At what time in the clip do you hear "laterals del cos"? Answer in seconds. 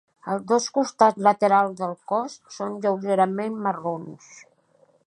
1.27-2.39